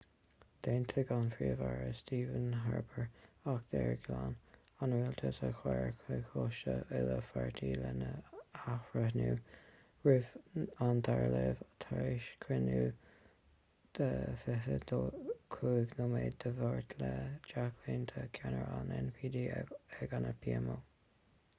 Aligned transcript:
d'aontaigh 0.65 1.09
an 1.15 1.25
príomh-aire 1.31 1.89
stephen 1.97 2.45
harper 2.61 3.03
acht 3.51 3.75
aeir 3.81 3.97
ghlan' 4.07 4.31
an 4.85 4.95
rialtais 4.95 5.41
a 5.47 5.49
chur 5.59 5.91
chuig 5.99 6.23
coiste 6.31 6.73
uile-pháirtí 7.01 7.69
lena 7.83 8.09
athbhreithniú 8.73 9.35
roimh 10.07 10.31
an 10.87 11.03
dara 11.09 11.29
léamh 11.35 11.61
tar 11.85 12.01
éis 12.07 12.27
cruinniú 12.47 12.89
25 14.01 15.87
nóiméad 16.01 16.39
dé 16.47 16.57
máirt 16.65 16.99
le 17.05 17.13
jack 17.53 17.87
layton 17.91 18.35
ceannaire 18.41 18.75
an 18.83 18.93
ndp 19.03 19.47
ag 19.55 20.21
an 20.21 20.31
pmo 20.47 20.79